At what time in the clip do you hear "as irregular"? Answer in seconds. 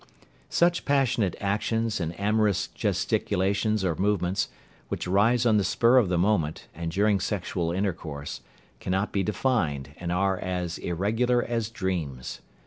10.39-11.43